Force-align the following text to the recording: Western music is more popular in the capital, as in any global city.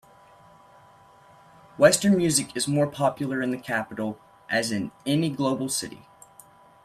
Western 1.77 2.17
music 2.17 2.57
is 2.57 2.67
more 2.67 2.87
popular 2.87 3.39
in 3.39 3.51
the 3.51 3.57
capital, 3.59 4.19
as 4.49 4.71
in 4.71 4.91
any 5.05 5.29
global 5.29 5.69
city. 5.69 6.07